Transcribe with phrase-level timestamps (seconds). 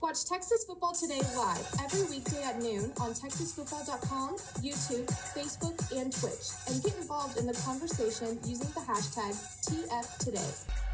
[0.00, 6.54] Watch Texas Football Today live every weekday at noon on TexasFootball.com, YouTube, Facebook, and Twitch,
[6.68, 9.34] and get involved in the conversation using the hashtag
[9.66, 10.87] TFToday.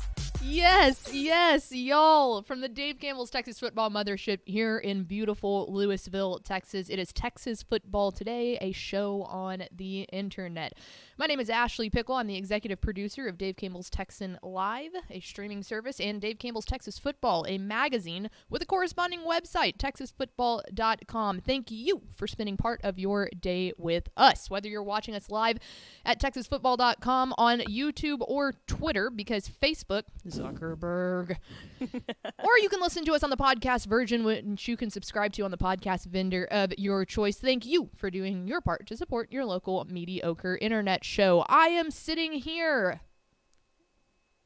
[0.46, 2.42] Yes, yes, y'all.
[2.42, 6.90] From the Dave Campbell's Texas Football Mothership here in beautiful Lewisville, Texas.
[6.90, 10.74] It is Texas Football Today, a show on the internet.
[11.16, 12.16] My name is Ashley Pickle.
[12.16, 16.66] I'm the executive producer of Dave Campbell's Texan Live, a streaming service, and Dave Campbell's
[16.66, 21.40] Texas Football, a magazine with a corresponding website, texasfootball.com.
[21.40, 24.50] Thank you for spending part of your day with us.
[24.50, 25.58] Whether you're watching us live
[26.04, 30.02] at texasfootball.com on YouTube or Twitter, because Facebook,
[30.38, 31.36] Zuckerberg,
[31.80, 35.42] or you can listen to us on the podcast version, which you can subscribe to
[35.42, 37.36] on the podcast vendor of your choice.
[37.36, 41.44] Thank you for doing your part to support your local mediocre internet show.
[41.48, 43.00] I am sitting here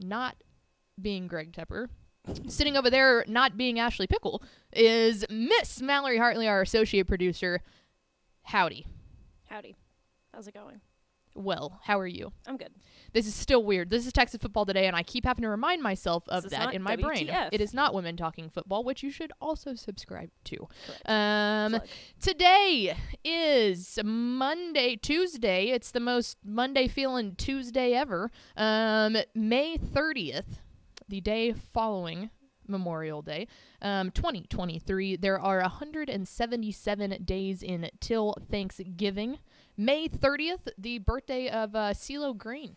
[0.00, 0.36] not
[1.00, 1.88] being Greg Tepper.
[2.46, 4.42] Sitting over there, not being Ashley Pickle,
[4.74, 7.62] is Miss Mallory Hartley, our associate producer.
[8.42, 8.86] Howdy.
[9.46, 9.76] Howdy.
[10.34, 10.82] How's it going?
[11.38, 12.32] Well, how are you?
[12.46, 12.72] I'm good.
[13.12, 13.90] This is still weird.
[13.90, 16.58] This is Texas football today, and I keep having to remind myself of This is
[16.58, 17.28] that not in my brain.
[17.28, 17.50] WTF.
[17.52, 20.56] It is not women talking football, which you should also subscribe to.
[20.56, 21.08] Correct.
[21.08, 21.88] Um, Plug.
[22.20, 25.66] today is Monday, Tuesday.
[25.70, 28.30] It's the most Monday feeling Tuesday ever.
[28.56, 30.58] Um, May 30th,
[31.08, 32.30] the day following
[32.66, 33.46] Memorial Day,
[33.80, 35.16] um, 2023.
[35.16, 39.38] There are 177 days in till Thanksgiving.
[39.80, 42.74] May 30th, the birthday of uh, CeeLo Green.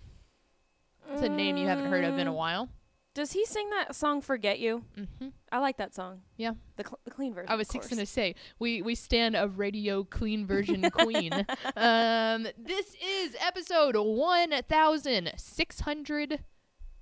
[1.11, 2.69] It's a name you haven't heard of in a Mm, while.
[3.15, 4.85] Does he sing that song "Forget You"?
[4.95, 6.21] hmm I like that song.
[6.37, 6.53] Yeah.
[6.77, 7.51] The, cl- the clean version.
[7.51, 11.33] I was fixing to say we we stand a radio clean version queen.
[11.75, 16.39] um, this is episode one thousand six hundred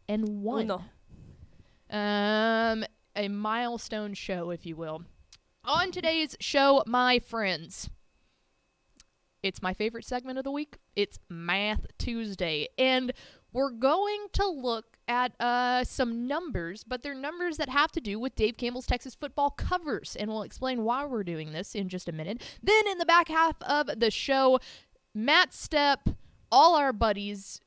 [0.08, 0.72] and one.
[1.92, 5.04] Um, a milestone show, if you will.
[5.66, 7.90] On today's show, my friends,
[9.44, 10.78] it's my favorite segment of the week.
[10.96, 13.14] It's Math Tuesday, and
[13.54, 18.20] we're going to look at uh, some numbers, but they're numbers that have to do
[18.20, 22.10] with Dave Campbell's Texas football covers, and we'll explain why we're doing this in just
[22.10, 22.42] a minute.
[22.62, 24.60] Then, in the back half of the show,
[25.16, 26.16] Matt Stepp,
[26.52, 27.62] all our buddies,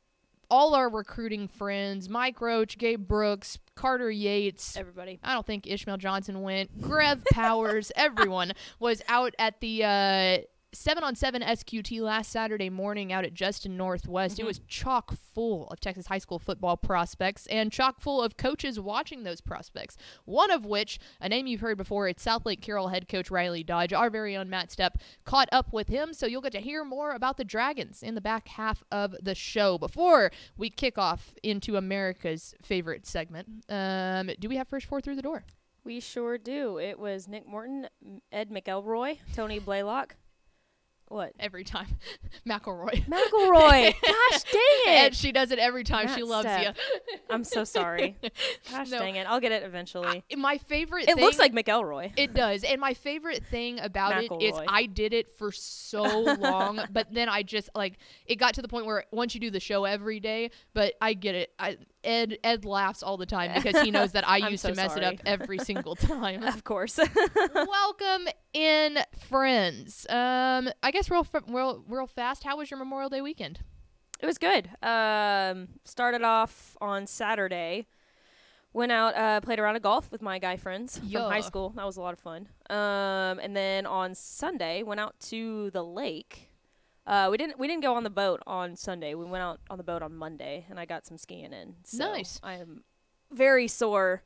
[0.52, 4.76] all our recruiting friends, Mike Roach, Gabe Brooks, Carter Yates.
[4.76, 5.18] Everybody.
[5.24, 6.78] I don't think Ishmael Johnson went.
[6.80, 10.38] Greg Powers, everyone was out at the uh,
[10.74, 14.38] 7 on 7 SQT last Saturday morning out at Justin Northwest.
[14.38, 14.46] It Mhm.
[14.46, 19.22] was chock full of Texas high school football prospects and chock full of coaches watching
[19.22, 19.96] those prospects.
[20.24, 23.92] One of which, a name you've heard before, it's Southlake Carroll head coach Riley Dodge.
[23.92, 27.12] Our very own Matt Stepp caught up with him, so you'll get to hear more
[27.12, 29.76] about the Dragons in the back half of the show.
[29.76, 35.16] Before we kick off into America's favorite segment, um, do we have first four through
[35.16, 35.44] the door?
[35.84, 36.78] We sure do.
[36.78, 37.88] It was Nick Morton,
[38.30, 40.14] Ed McElroy, Tony Blaylock.
[41.12, 41.34] What?
[41.38, 41.88] Every time,
[42.48, 43.04] McElroy.
[43.06, 43.94] McElroy.
[44.02, 45.14] Gosh dang And it.
[45.14, 46.08] she does it every time.
[46.08, 46.62] she loves Stepp.
[46.64, 46.70] you.
[47.28, 48.16] I'm so sorry.
[48.70, 48.98] Gosh No.
[48.98, 49.26] dang it.
[49.28, 50.24] I'll get it eventually.
[50.34, 51.08] My favorite.
[51.10, 52.12] it thing, looks like McElroy.
[52.16, 52.64] It does.
[52.64, 57.28] And my favorite thing about it is I did it for so long, but then
[57.28, 60.18] I just like it got to the point where once you do the show every
[60.18, 61.52] day, but I get it.
[61.58, 64.74] I Ed Ed laughs all the time because he knows that I used so to
[64.74, 66.42] mess it up every single time.
[66.44, 66.98] of course.
[67.54, 70.06] Welcome in, friends.
[70.08, 72.44] Um, I guess real, f- real, real fast.
[72.44, 73.60] How was your Memorial Day weekend?
[74.20, 74.70] It was good.
[74.82, 77.86] Um, started off on Saturday.
[78.74, 81.40] Went out, uh, played around a round of golf with my guy friends from high
[81.42, 81.70] school.
[81.76, 82.48] That was a lot of fun.
[82.70, 86.48] Um, and then on Sunday, went out to the lake.
[87.06, 89.14] Uh, we didn't we didn't go on the boat on Sunday.
[89.14, 91.74] We went out on the boat on Monday, and I got some skiing in.
[91.84, 92.38] So Nice.
[92.42, 92.84] I am
[93.32, 94.22] very sore.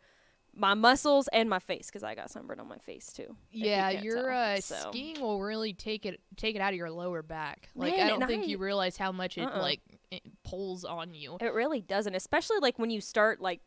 [0.59, 3.37] my muscles and my face because I got sunburn on my face too.
[3.51, 4.75] Yeah, you your uh, so.
[4.91, 7.69] skiing will really take it take it out of your lower back.
[7.75, 9.61] Like Man, I don't think I- you realize how much it Uh-uh.
[9.61, 9.81] like
[10.11, 11.37] it pulls on you.
[11.41, 13.61] It really doesn't, especially like when you start like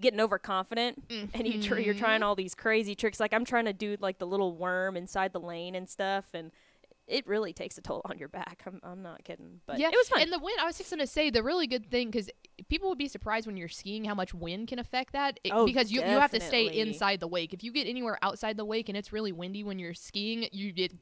[0.00, 1.02] getting overconfident
[1.34, 3.20] and you tr- you're trying all these crazy tricks.
[3.20, 6.50] Like I'm trying to do like the little worm inside the lane and stuff, and
[7.08, 8.62] it really takes a toll on your back.
[8.66, 10.20] I'm I'm not kidding, but yeah, it was fun.
[10.22, 12.30] And the wind, I was just gonna say the really good thing because
[12.68, 15.64] people would be surprised when you're skiing how much wind can affect that it- Oh,
[15.66, 17.54] because you, you have to stay inside the wake.
[17.54, 20.72] If you get anywhere outside the wake and it's really windy when you're skiing, you
[20.72, 20.92] get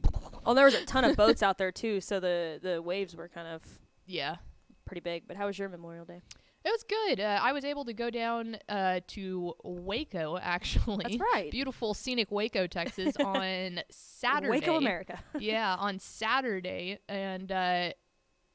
[0.45, 3.29] oh, there was a ton of boats out there too, so the the waves were
[3.29, 3.63] kind of
[4.07, 4.37] yeah.
[4.85, 5.25] pretty big.
[5.27, 6.23] But how was your Memorial Day?
[6.67, 7.21] It was good.
[7.21, 11.05] Uh, I was able to go down uh, to Waco, actually.
[11.05, 11.49] That's right.
[11.49, 14.51] Beautiful, scenic Waco, Texas, on Saturday.
[14.51, 15.21] Waco, America.
[15.39, 17.91] yeah, on Saturday, and uh,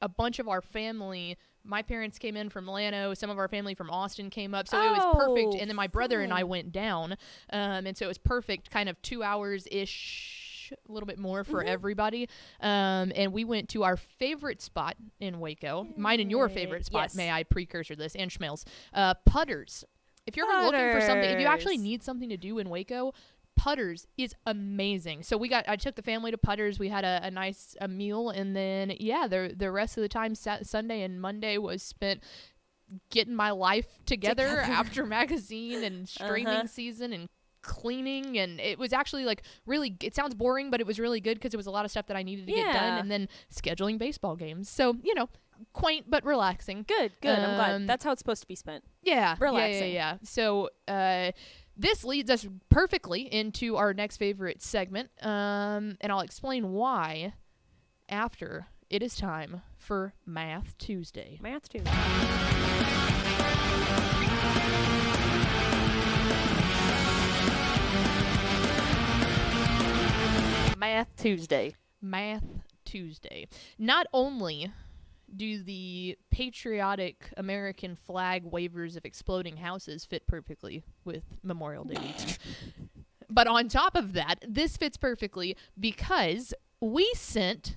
[0.02, 1.38] a bunch of our family.
[1.64, 3.14] My parents came in from Llano.
[3.14, 5.54] Some of our family from Austin came up, so it was perfect.
[5.54, 7.12] Oh, And then my brother and I went down,
[7.50, 8.70] um, and so it was perfect.
[8.70, 10.41] Kind of two hours ish,
[10.88, 11.68] a little bit more for Mhm.
[11.68, 12.28] everybody.
[12.60, 17.04] Um, and we went to our favorite spot in Waco, mine and your favorite spot.
[17.04, 17.14] Yes.
[17.14, 18.14] May I precursor this?
[18.16, 19.84] And Schmelz, uh, Putters.
[20.26, 23.12] If you're ever looking for something, if you actually need something to do in Waco,
[23.56, 25.22] Putters is amazing.
[25.24, 26.78] So we got I took the family to Putters.
[26.78, 30.08] We had a, a nice a meal and then yeah, the the rest of the
[30.08, 32.22] time Sat- Sunday and Monday was spent
[33.10, 34.60] getting my life together, Together.
[34.72, 36.66] after magazine and streaming Uh-huh.
[36.66, 37.28] season and
[37.62, 41.34] cleaning and it was actually like really it sounds boring but it was really good
[41.38, 43.28] because it was a lot of stuff that I needed to get done and then
[43.54, 44.68] scheduling baseball games.
[44.68, 45.28] So, you know,
[45.72, 46.84] quaint but relaxing.
[46.88, 47.38] Good, good.
[47.38, 47.86] I'm Um, glad.
[47.88, 48.84] That's how it's supposed to be spent.
[49.02, 49.36] Yeah.
[49.40, 49.92] Relaxing.
[49.92, 50.16] Yeah, yeah, yeah.
[50.24, 51.32] So uh,
[51.76, 57.34] this leads us perfectly into our next favorite segment, um, and I'll explain why
[58.08, 61.38] after it is time for Math Tuesday.
[61.40, 61.82] Math too.
[70.82, 71.76] Math Tuesday.
[72.00, 72.44] Math
[72.84, 73.46] Tuesday.
[73.78, 74.72] Not only
[75.36, 82.14] do the patriotic American flag wavers of exploding houses fit perfectly with Memorial Day
[83.30, 87.76] but on top of that, this fits perfectly because we sent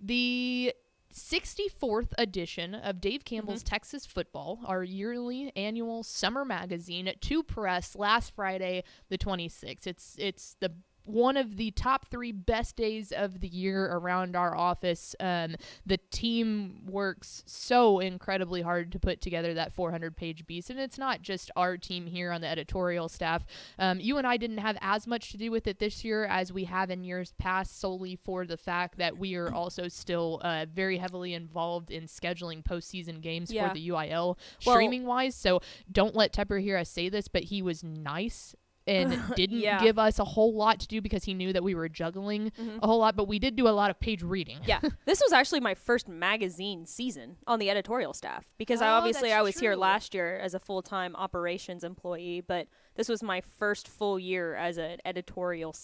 [0.00, 0.74] the
[1.14, 3.74] 64th edition of Dave Campbell's mm-hmm.
[3.74, 9.86] Texas Football, our yearly annual summer magazine, to press last Friday, the 26th.
[9.86, 10.72] It's it's the
[11.04, 15.14] one of the top three best days of the year around our office.
[15.20, 20.70] Um, the team works so incredibly hard to put together that 400 page beast.
[20.70, 23.44] And it's not just our team here on the editorial staff.
[23.78, 26.52] Um, you and I didn't have as much to do with it this year as
[26.52, 30.66] we have in years past, solely for the fact that we are also still uh,
[30.72, 33.68] very heavily involved in scheduling postseason games Yeah.
[33.68, 35.34] for the UIL Well- streaming wise.
[35.34, 35.60] So
[35.90, 38.54] don't let Tepper hear us say this, but he was nice.
[38.86, 39.80] And didn't Yeah.
[39.80, 42.78] give us a whole lot to do because he knew that we were juggling mm-hmm.
[42.82, 44.58] a whole lot, but we did do a lot of page reading.
[44.66, 48.94] Yeah, this was actually my first magazine season on the editorial staff because I Oh,
[48.94, 53.22] obviously I was here last year as a full time operations employee, but this was
[53.22, 55.74] my first full year as an editorial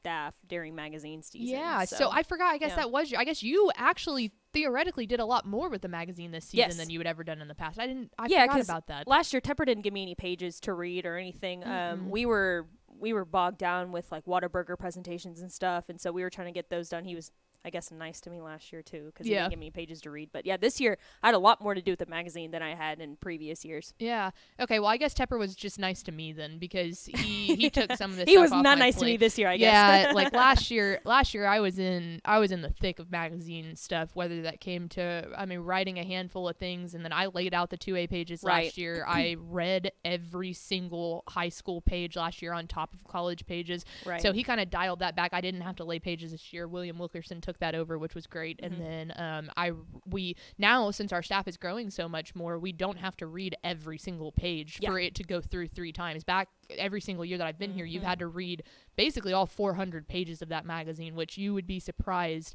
[0.00, 1.48] staff during magazine season.
[1.48, 2.52] Yeah, so, I forgot.
[2.54, 2.76] I guess yeah.
[2.76, 3.10] that was.
[3.10, 6.68] your- I guess you actually theoretically did a lot more with the magazine this season
[6.70, 6.76] Yes.
[6.76, 7.78] than you had ever done in the past.
[7.78, 8.12] I didn't.
[8.18, 9.06] I Yeah, forgot about that.
[9.08, 11.64] last year Tepper didn't give me any pages to read or anything.
[11.66, 12.66] Um, we were
[12.98, 16.48] we were bogged down with like Whataburger presentations and stuff, and so we were trying
[16.48, 17.04] to get those done.
[17.04, 17.30] He was,
[17.64, 19.40] I guess, nice to me last year too because he Yeah.
[19.40, 20.30] didn't give me pages to read.
[20.32, 22.62] But yeah, this year I had a lot more to do with the magazine than
[22.62, 23.92] I had in previous years.
[23.98, 24.30] yeah.
[24.58, 24.78] Okay.
[24.78, 28.12] Well, I guess Tepper was just nice to me then because he he took some
[28.12, 28.28] of this.
[28.28, 29.48] he was not nice to me this year.
[29.48, 30.06] I guess.
[30.06, 31.00] Yeah, like last year.
[31.04, 32.20] Last year, I was in.
[32.24, 34.10] I was in the thick of magazine stuff.
[34.14, 37.52] Whether that came to, I mean, writing a handful of things, and then I laid
[37.54, 38.64] out the two A pages Right.
[38.66, 39.04] last year.
[39.08, 43.84] I read every single high school page last year on top of college pages.
[44.06, 44.22] Right.
[44.22, 45.34] So he kind of dialed that back.
[45.34, 46.66] I didn't have to lay pages this year.
[46.68, 48.60] William Wilkerson took that over, which was great.
[48.62, 49.72] And then um, I
[50.06, 53.56] we now since our staff is growing so much more, we don't have to read
[53.64, 54.90] every single page Yeah.
[54.90, 56.24] for it to go through three times.
[56.24, 58.62] Back every single year that I've been here, you've had to read
[58.96, 62.54] basically all 400 pages of that magazine, which you would be surprised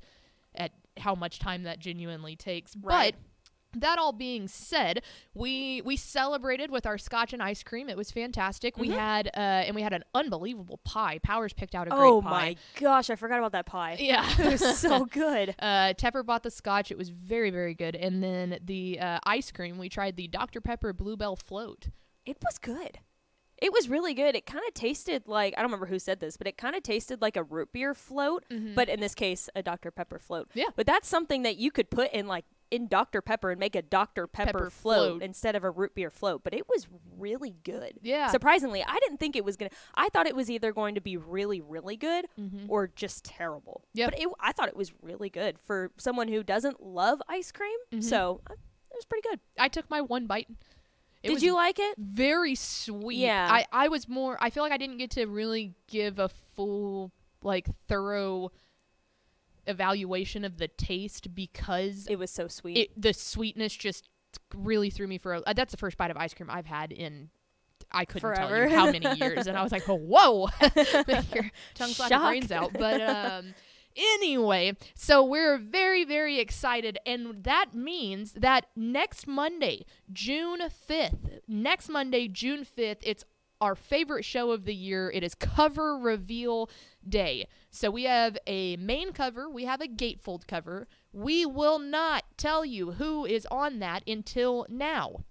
[0.55, 2.75] at how much time that genuinely takes.
[2.77, 3.13] Right.
[3.13, 3.21] But
[3.75, 5.01] that all being said,
[5.33, 7.89] we we celebrated with our scotch and ice cream.
[7.89, 8.77] It was fantastic.
[8.77, 11.19] We had uh, and we had an unbelievable pie.
[11.23, 12.05] Powers picked out a great pie.
[12.07, 13.97] oh my gosh, I forgot about that pie.
[14.05, 14.29] Yeah.
[14.39, 15.55] it was so good.
[15.59, 16.91] Uh, Tepper bought the scotch.
[16.91, 17.95] It was very, very good.
[17.95, 20.61] And then the uh, ice cream, we tried the Dr.
[20.61, 21.89] Pepper Bluebell Float.
[22.25, 22.99] It was good.
[23.57, 24.35] It was really good.
[24.35, 26.83] It kind of tasted like I don't remember who said this, but it kind of
[26.83, 28.43] tasted like a root beer float,
[28.75, 30.49] but in this case, a Dr Pepper float.
[30.53, 30.65] Yeah.
[30.75, 33.81] But that's something that you could put in like in Dr Pepper and make a
[33.81, 35.21] Dr Pepper, Pepper float, float.
[35.21, 37.93] instead of a root beer float, but it was really good.
[38.01, 38.27] Yeah.
[38.29, 39.69] Surprisingly, I didn't think it was gonna.
[39.93, 42.65] I thought it was either going to be really, really good Mhm.
[42.67, 43.83] or just terrible.
[43.93, 44.07] Yeah.
[44.07, 47.77] But it, I thought it was really good for someone who doesn't love ice cream.
[47.93, 48.03] Mhm.
[48.03, 49.39] So uh, it was pretty good.
[49.57, 50.47] I took my one bite.
[51.23, 51.95] It Did you like it?
[51.97, 53.17] very sweet.
[53.17, 53.47] Yeah.
[53.49, 57.11] I, I was more I feel like I didn't get to really give a full
[57.41, 58.51] like thorough
[59.67, 62.77] evaluation of the taste because It was so sweet.
[62.77, 64.07] it the sweetness just
[64.53, 67.29] really threw me for a that's the first bite of ice cream I've had in
[67.91, 69.47] I couldn't tell you how many years.
[69.47, 70.49] And I was like, oh, whoa,
[71.33, 72.73] your tongue slap your brains out.
[72.73, 73.53] But um,
[73.95, 81.89] anyway, so we're very very excited, and that means that next Monday, June fifth, next
[81.89, 83.23] Monday, June fifth, it's
[83.65, 85.11] our favorite show of the year.
[85.11, 86.69] It is cover reveal
[87.07, 87.47] day.
[87.71, 90.87] So we have a main cover, we have a gatefold cover.
[91.11, 95.25] We will not tell you who is on that until now.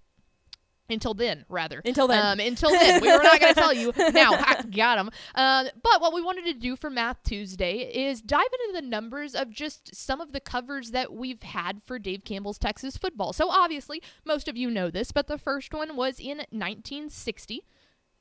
[0.90, 1.80] Until then, rather.
[1.84, 2.22] Until then.
[2.22, 3.00] Um, until then.
[3.00, 3.92] We were not going to tell you.
[4.12, 5.10] Now, ha, got him.
[5.34, 9.34] Um, but what we wanted to do for Math Tuesday is dive into the numbers
[9.34, 13.32] of just some of the covers that we've had for Dave Campbell's Texas football.
[13.32, 17.64] So obviously, most of you know this, but the first one was in 1960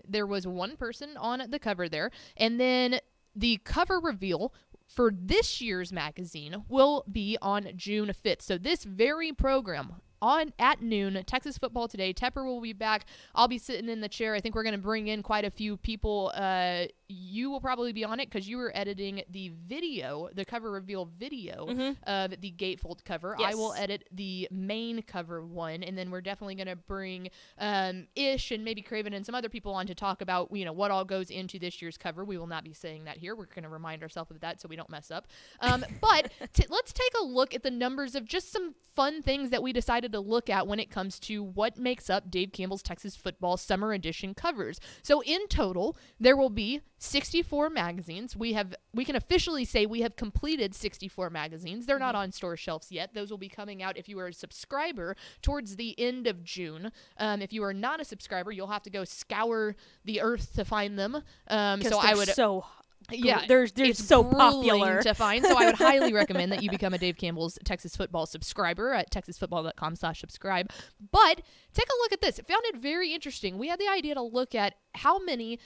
[0.08, 3.00] there was one person on the cover there and then
[3.36, 4.54] the cover reveal
[4.88, 8.42] for this year's magazine will be on June 5th.
[8.42, 12.14] So this very program on at noon, Texas Football Today.
[12.14, 13.06] Tepper will be back.
[13.36, 14.34] I'll be sitting in the chair.
[14.34, 16.32] I think we're going to bring in quite a few people.
[16.34, 20.72] Uh, you will probably be on it because you were editing the video, the cover
[20.72, 23.36] reveal video of the gatefold cover.
[23.40, 28.08] I will edit the main cover one, and then we're definitely going to bring um,
[28.16, 30.92] Ish and maybe Craven and some other people on to talk about you know what
[30.92, 32.26] all goes into this year's cover.
[32.26, 33.36] We will not be saying that here.
[33.36, 35.28] We're going to remind ourselves of that so we don't mess up.
[35.60, 39.50] Um, but t- let's take a look at the numbers of just some fun things
[39.50, 42.84] that we decided to look at when it comes to what makes up Dave Campbell's
[42.84, 44.80] Texas Football Summer Edition covers.
[45.02, 48.36] So in total, there will be 64 magazines.
[48.36, 51.86] We have we can officially say we have completed 64 magazines.
[51.86, 53.14] They're not on store shelves yet.
[53.14, 56.92] Those will be coming out if you are a subscriber towards the end of June.
[57.18, 60.64] Um, if you are not a subscriber, you'll have to go scour the earth to
[60.64, 61.22] find them.
[61.50, 62.64] Um, so I would so
[63.12, 65.02] yeah, they're they're so popular.
[65.02, 65.44] to find.
[65.44, 69.12] So I would highly recommend that you become a Dave Campbell's Texas Football subscriber at
[69.12, 70.72] texasfootball.com slash subscribe.
[71.12, 71.42] But
[71.74, 72.40] take a look at this.
[72.40, 73.58] I found it very interesting.
[73.58, 75.60] We had the idea to look at how many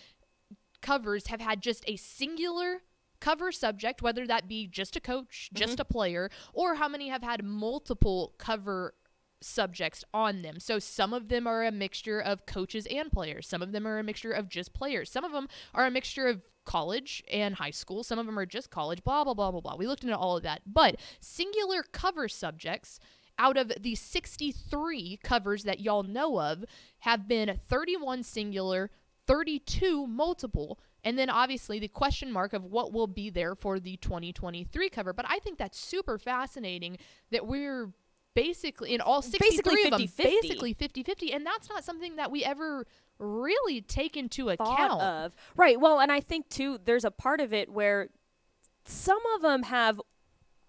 [0.88, 2.82] covers have had just a singular
[3.20, 5.58] cover subject, whether that be just a coach, mm-hmm.
[5.58, 8.94] just a player, or how many have had multiple cover
[9.42, 10.60] subjects on them.
[10.62, 13.48] So some of them are a mixture of coaches and players.
[13.48, 15.12] Some of them are a mixture of just players.
[15.12, 18.04] Some of them are a mixture of college and high school.
[18.04, 19.76] Some of them are just college, blah, blah, blah, blah, blah.
[19.76, 20.62] We looked into all of that.
[20.66, 23.00] But singular cover subjects
[23.38, 26.64] out of the 63 covers that y'all know of
[27.00, 28.90] have been 31 singular,
[29.28, 33.98] 32 multiple, and then obviously the question mark of what will be there for the
[33.98, 35.14] 2023 cover.
[35.14, 36.98] But I think that's super fascinating
[37.32, 37.92] that we're
[38.34, 40.18] basically in all 63 Basically of them 50-50.
[40.42, 42.86] basically 50-50 and that's not something that we ever
[43.20, 45.02] really take into account.
[45.02, 45.36] of.
[45.56, 45.80] Right.
[45.80, 48.10] Well, and I think too, there's a part of it where
[48.86, 50.00] some of them have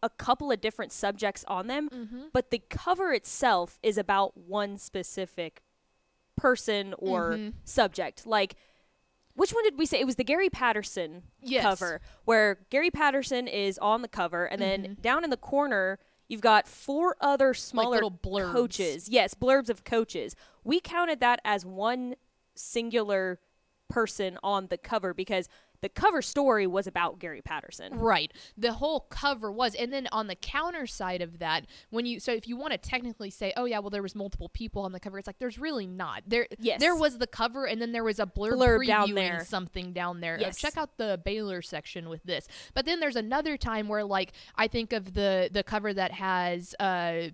[0.03, 2.21] a couple of different subjects on them, Mm-hmm.
[2.33, 5.61] but the cover itself is about one specific
[6.39, 7.53] person or Mhm.
[7.65, 8.27] subject.
[8.27, 8.55] Like,
[9.35, 10.01] which one did we say?
[10.01, 11.63] It was the Gary Patterson Yes.
[11.63, 15.03] cover, where Gary Patterson is on the cover, and then Mhm.
[15.03, 18.53] down in the corner, you've got four other smaller blurbs.
[18.53, 19.09] coaches.
[19.09, 20.35] Yes, blurbs of coaches.
[20.65, 22.17] We counted that as one
[22.55, 23.39] singular
[23.89, 25.49] person on the cover because
[25.81, 28.01] the cover story was about Gary Patterson.
[28.01, 28.33] Right.
[28.57, 29.77] The whole cover was.
[29.77, 32.79] And then on the counter side of that, when you so if you want to
[32.79, 35.59] technically say, oh yeah, well there was multiple people on the cover, it's like there's
[35.59, 36.23] really not.
[36.27, 36.81] There Yes.
[36.81, 39.45] there was the cover and then there was a blurb, Blurb down there.
[39.45, 40.35] something down there.
[40.35, 40.59] Uh, Yes.
[40.59, 42.49] check out the Baylor section with this.
[42.75, 46.75] But then there's another time where like I think of the the cover that has
[46.81, 47.29] uh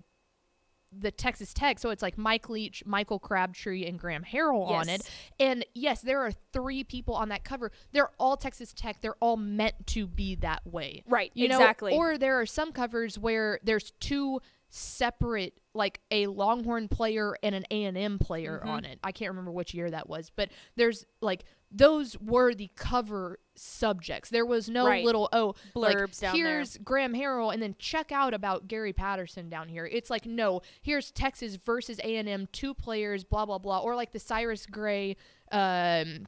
[0.97, 5.09] the Texas Tech, so it's like Mike Leach, Michael Crabtree, and Graham Harrell on it.
[5.39, 7.71] And yes, there are three people on that cover.
[7.91, 9.01] They're all Texas Tech.
[9.01, 11.03] They're all meant to be that way.
[11.07, 11.93] Right, You know, exactly.
[11.93, 17.65] or there are some covers where there's two separate like a Longhorn player and an
[17.71, 18.69] A&M player Mm-hmm.
[18.69, 18.99] on it.
[19.03, 21.43] I can't remember which year that was, but there's like
[21.77, 24.29] those were the cover subjects.
[24.29, 25.03] There was no Right.
[25.03, 26.45] little oh like, Blurbs down there.
[26.57, 29.85] here's Graham Harrell and then check out about Gary Patterson down here.
[29.85, 34.19] It's like no, here's Texas versus A&M, two players, blah blah blah, or like the
[34.19, 35.17] Cyrus Gray
[35.51, 36.27] um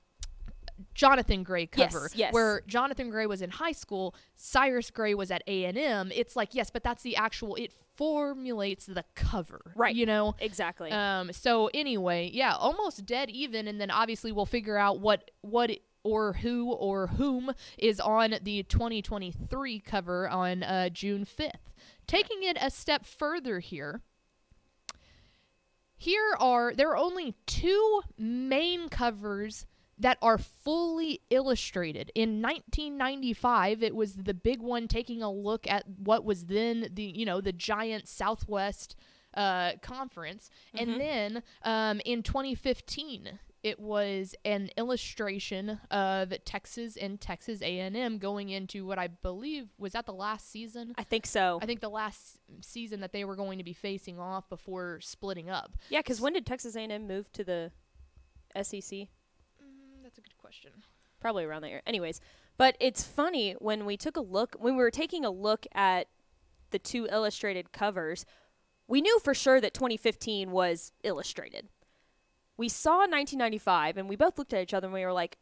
[0.94, 2.34] Jonathan Gray cover, Yes, yes.
[2.34, 6.12] where Jonathan Gray was in high school, Cyrus Gray was at A&M.
[6.14, 9.74] It's like yes, but that's the actual it formulates the cover.
[9.76, 9.96] Right.
[9.96, 10.36] You know?
[10.40, 10.92] Exactly.
[10.92, 15.72] Um, so anyway, yeah, almost dead even, and then obviously we'll figure out what what
[16.04, 21.52] or who or whom is on the 2023 cover on uh, June 5th.
[22.08, 24.02] Taking it a step further here.
[25.98, 29.66] Here are there are only two main covers
[30.00, 32.12] that are fully illustrated.
[32.16, 37.04] In 1995, it was the big one taking a look at what was then the
[37.04, 38.96] you know the giant Southwest
[39.34, 40.90] uh, conference, Mm-hmm.
[40.92, 43.40] and then um, in 2015.
[43.64, 49.92] It was an illustration of Texas and Texas A&M going into what I believe was
[49.94, 50.94] that the last season.
[50.98, 51.60] I think so.
[51.62, 55.50] I think the last season that they were going to be facing off before splitting
[55.50, 55.76] up.
[55.90, 57.72] yeah, because when did Texas A&M move to the
[58.62, 58.80] SEC?
[58.80, 59.10] Mm,
[60.04, 60.72] that's a good question.
[61.20, 61.82] Probably around there.
[61.86, 62.22] Anyways,
[62.58, 66.08] but it's funny when we took a look when we were taking a look at
[66.72, 68.26] the two illustrated covers,
[68.88, 71.68] we knew for sure that 2015 was illustrated.
[72.56, 75.38] We saw 1995 and we both looked at each other and we were like,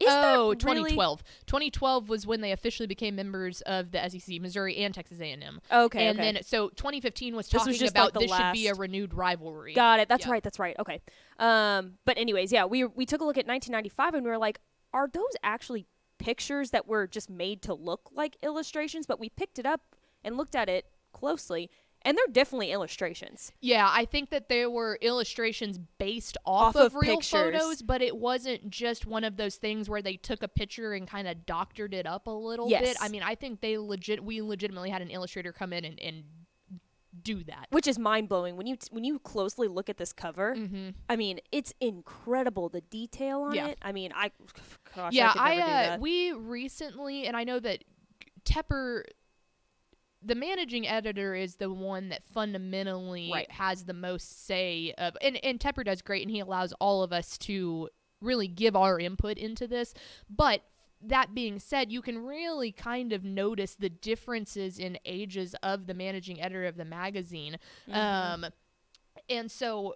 [0.00, 1.22] Is oh, that really- 2012.
[1.46, 5.60] 2012 was when they officially became members of the SEC, Missouri and Texas A&M.
[5.70, 6.32] Okay, and okay.
[6.32, 8.74] then so 2015 was This was talking just, about like, the this should be a
[8.74, 9.74] renewed rivalry.
[9.74, 10.08] Got it.
[10.08, 10.32] That's Yeah.
[10.32, 10.42] right.
[10.42, 10.74] That's right.
[10.78, 11.02] Okay.
[11.38, 14.60] Um, but anyways, yeah, we we took a look at 1995 and we were like,
[14.92, 15.86] are those actually
[16.18, 19.06] pictures that were just made to look like illustrations?
[19.06, 19.82] But we picked it up
[20.24, 21.70] and looked at it closely,
[22.02, 23.52] and they're definitely illustrations.
[23.60, 27.30] Yeah, I think that there were illustrations based off, Off of, of real pictures.
[27.30, 31.06] photos, but it wasn't just one of those things where they took a picture and
[31.08, 32.82] kind of doctored it up a little Yes.
[32.82, 32.96] bit.
[33.00, 36.24] I mean, I think they legit we legitimately had an illustrator come in and, and
[37.22, 37.66] do that.
[37.70, 40.54] Which is mind blowing when you when you closely look at this cover.
[40.56, 40.90] Mm-hmm.
[41.08, 43.66] I mean, it's incredible the detail on Yeah.
[43.68, 43.78] it.
[43.82, 44.30] I mean, I
[44.94, 47.82] gosh, yeah, I do uh, we recently, and I know that
[48.44, 49.02] Tepper,
[50.22, 53.50] the managing editor, is the one that fundamentally Right.
[53.50, 57.12] has the most say of, and and Tepper does great, and he allows all of
[57.12, 57.88] us to
[58.20, 59.94] really give our input into this,
[60.28, 60.62] but.
[61.02, 65.94] That being said, you can really kind of notice the differences in ages of the
[65.94, 67.56] managing editor of the magazine.
[67.90, 68.44] Um,
[69.30, 69.94] and so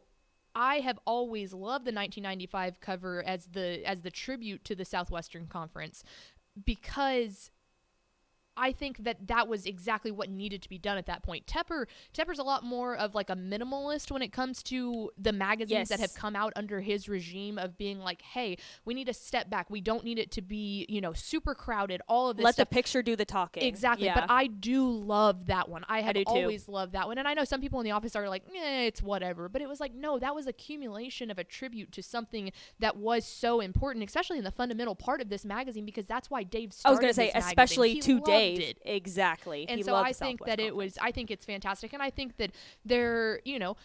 [0.54, 5.46] I have always loved the 1995 cover as the as the tribute to the Southwestern
[5.46, 6.04] Conference
[6.64, 7.50] because
[8.56, 11.46] I think that that was exactly what needed to be done at that point.
[11.46, 15.88] Tepper Tepper's a lot more of like a minimalist when it comes to the magazines
[15.88, 19.50] that have come out under his regime of being like, "Hey, we need to step
[19.50, 19.68] back.
[19.70, 22.00] We don't need it to be, you know, super crowded.
[22.08, 22.68] All of this Let stuff.
[22.68, 23.62] the picture do the talking.
[23.64, 24.14] Exactly, Yeah.
[24.20, 25.84] but I do love that one.
[25.88, 26.22] I have too.
[26.26, 28.82] always loved that one, and I know some people in the office are like, "Eh,
[28.86, 32.52] it's whatever," but it was like, no, that was accumulation of a tribute to something
[32.78, 36.42] that was so important, especially in the fundamental part of this magazine, because that's why
[36.42, 37.48] Dave I was gonna say, this magazine.
[37.50, 38.78] especially He to loved it.
[38.84, 39.66] Exactly.
[39.68, 40.98] And He so I think Southwest that it was.
[41.00, 42.52] I think it's fantastic, and I think that
[42.84, 43.76] there, you know.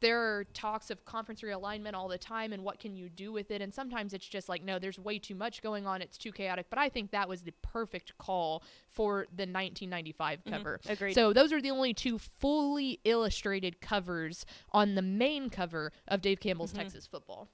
[0.00, 3.52] There are talks of conference realignment all the time, and what can you do with
[3.52, 3.62] it?
[3.62, 6.02] And sometimes it's just like, no, there's way too much going on.
[6.02, 6.66] It's too chaotic.
[6.70, 10.80] But I think that was the perfect call for the 1995 cover.
[10.82, 10.92] Mm-hmm.
[10.92, 11.14] Agreed.
[11.14, 16.40] So those are the only two fully illustrated covers on the main cover of Dave
[16.40, 16.82] Campbell's Mm-hmm.
[16.82, 17.48] Texas Football.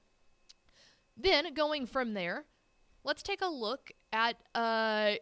[1.18, 2.46] Then going from there,
[3.04, 5.16] let's take a look at uh,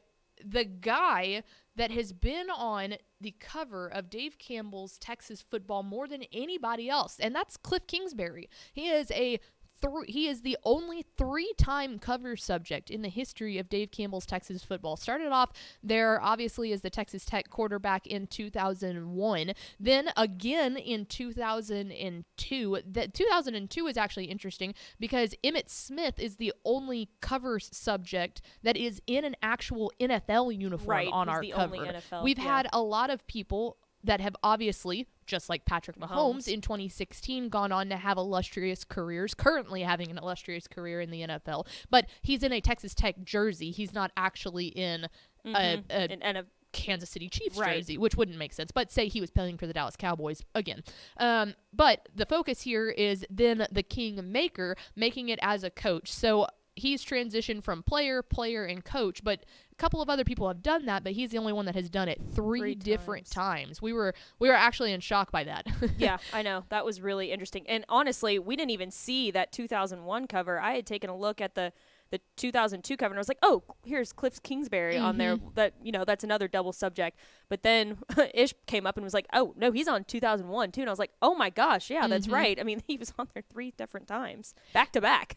[0.44, 1.42] the guy
[1.76, 7.18] that has been on the cover of Dave Campbell's Texas Football more than anybody else,
[7.20, 8.48] and that's Kliff Kingsbury.
[8.72, 9.40] He is a
[9.80, 14.64] thr he is the only three-time cover subject in the history of Dave Campbell's Texas
[14.64, 14.96] football.
[14.96, 22.78] Started off there obviously as the Texas Tech quarterback in 2001, then again in 2002.
[22.86, 29.00] That 2002 is actually interesting because Emmitt Smith is the only cover subject that is
[29.06, 31.76] in an actual NFL uniform Right, on our cover.
[32.22, 32.44] We've yeah.
[32.44, 36.48] had a lot of people that have obviously, just like Patrick Mahomes, Mahomes.
[36.48, 41.22] in 2016, gone on to have illustrious careers, currently having an illustrious career in the
[41.22, 41.66] NFL.
[41.90, 43.70] But he's in a Texas Tech jersey.
[43.70, 45.06] He's not actually in
[45.44, 47.76] a, a a, Kansas City Chiefs Right.
[47.78, 48.70] jersey, which wouldn't make sense.
[48.70, 50.82] But say he was playing for the Dallas Cowboys again.
[51.16, 56.12] Um, but the focus here is then the King Maker making it as a coach.
[56.12, 59.24] So he's transitioned from player, player, and coach.
[59.24, 59.40] But
[59.72, 61.90] a couple of other people have done that, but he's the only one that has
[61.90, 63.62] done it three, Three different times.
[63.66, 63.82] times.
[63.82, 65.66] We were we were actually in shock by that.
[65.98, 67.66] yeah, I know that was really interesting.
[67.68, 70.60] And honestly, we didn't even see that 2001 cover.
[70.60, 71.72] I had taken a look at the
[72.12, 75.48] the 2002 cover and I was like, "Oh, here's Kliff Kingsbury on there." Mm-hmm.
[75.56, 77.18] That you know, that's another double subject.
[77.48, 77.98] But then
[78.34, 81.00] Ish came up and was like, "Oh, no, he's on 2001 too." And I was
[81.00, 82.10] like, "Oh my gosh, yeah, Mm-hmm.
[82.10, 85.36] that's right." I mean, he was on there three different times, back to back.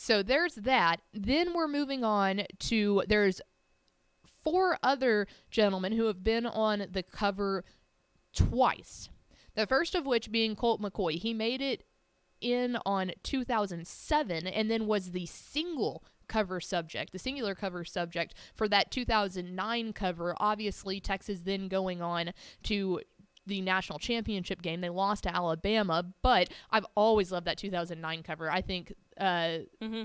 [0.00, 1.02] So there's that.
[1.12, 3.42] Then we're moving on to there's
[4.42, 7.64] four other gentlemen who have been on the cover
[8.34, 9.10] twice.
[9.54, 11.18] The first of which being Colt McCoy.
[11.18, 11.84] He made it
[12.40, 18.68] in on 2007 and then was the single cover subject, the singular cover subject for
[18.68, 20.34] that 2009 cover.
[20.38, 22.32] Obviously, Texas then going on
[22.62, 23.02] to
[23.46, 24.80] the national championship game.
[24.80, 28.50] They lost to Alabama, but I've always loved that 2009 cover.
[28.50, 30.02] I think uh, Mm-hmm.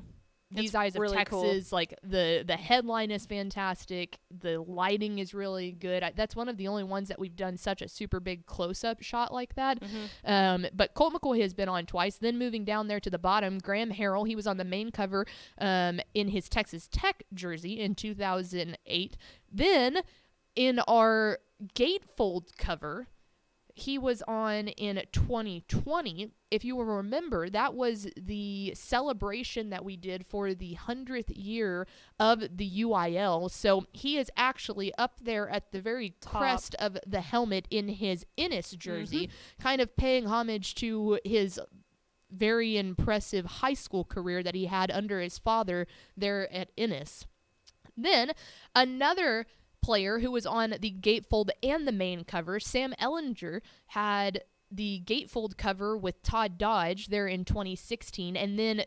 [0.52, 1.42] these It's eyes of really cool.
[1.44, 4.20] Texas, like the the headline is fantastic.
[4.30, 6.04] The lighting is really good.
[6.04, 8.84] I, that's one of the only ones that we've done such a super big close
[8.84, 9.80] up shot like that.
[9.82, 10.32] Mm-hmm.
[10.32, 12.18] Um, but Colt McCoy has been on twice.
[12.18, 14.28] Then moving down there to the bottom, Graham Harrell.
[14.28, 15.26] He was on the main cover
[15.60, 19.18] um, in his Texas Tech jersey in 2008.
[19.52, 19.98] Then
[20.56, 21.40] in our
[21.74, 23.08] gatefold cover,
[23.78, 26.32] he was on in 2020.
[26.50, 31.86] If you will remember, that was the celebration that we did for the 100th year
[32.18, 33.52] of the UIL.
[33.52, 36.42] So he is actually up there at the very Top.
[36.42, 38.80] crest of the helmet in his Ennis mm-hmm.
[38.80, 41.60] jersey, kind of paying homage to his
[42.32, 45.86] very impressive high school career that he had under his father
[46.16, 47.26] there at Ennis.
[47.98, 48.32] Then
[48.74, 49.48] another
[49.86, 55.58] player who was on the gatefold and the main cover, Sam Ehlinger, had the gatefold
[55.58, 58.84] cover with Todd Dodge there in 2016, and then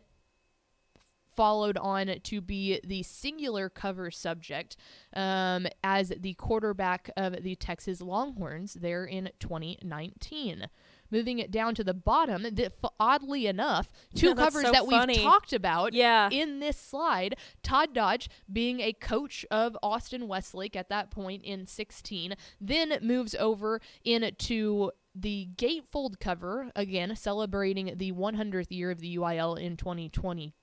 [1.37, 4.77] followed on to be the singular cover subject
[5.15, 10.67] um, as the quarterback of the Texas Longhorns there in 2019.
[11.11, 14.87] Moving it down to the bottom, the, f- oddly enough, two That's covers so that
[14.87, 15.15] funny.
[15.15, 16.29] we've talked about Yeah.
[16.31, 17.37] in this slide.
[17.63, 23.35] Todd Dodge being a coach of Austin Westlake at that point in 16, then moves
[23.35, 30.55] over into the gatefold cover, again, celebrating the 100th year of the UIL in 2020.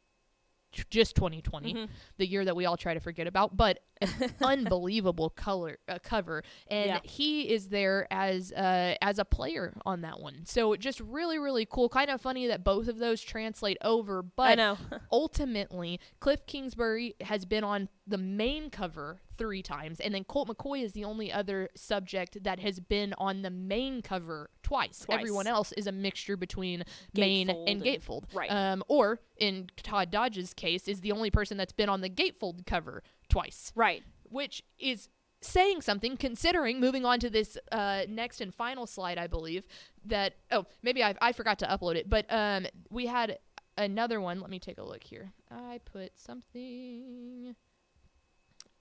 [0.89, 1.91] Just 2020, Mm-hmm.
[2.17, 3.79] the year that we all try to forget about, but
[4.41, 6.99] unbelievable color uh, cover, and Yeah.
[7.03, 10.45] he is there as uh, as a player on that one.
[10.45, 11.89] So just really really cool.
[11.89, 14.57] Kind of funny that both of those translate over, but
[15.11, 20.83] ultimately, Kliff Kingsbury has been on the main cover three times, and then Colt McCoy
[20.83, 24.99] is the only other subject that has been on the main cover twice.
[24.99, 25.17] Twice.
[25.19, 26.83] Everyone else is a mixture between
[27.15, 28.23] main Gatefold and and- gatefold.
[28.33, 28.51] right.
[28.51, 32.65] Um, or in Todd Dodge's case, is the only person that's been on the gatefold
[32.65, 34.03] cover twice right.
[34.23, 35.09] which is
[35.41, 39.65] saying something considering moving on to this uh, next and final slide i believe
[40.05, 43.39] that oh maybe I, I forgot to upload it but um, we had
[43.77, 47.55] another one let me take a look here i put something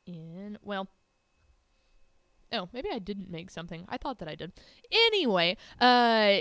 [0.06, 0.88] in well
[2.52, 4.52] oh maybe i didn't make something i thought that i did
[4.90, 6.38] anyway uh